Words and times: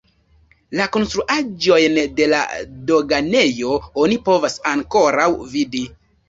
La 0.77 0.85
konstruaĵojn 0.93 1.99
de 2.19 2.27
la 2.31 2.39
doganejo 2.93 3.77
oni 4.07 4.19
povas 4.31 4.57
ankoraŭ 4.73 5.29
vidi. 5.55 5.85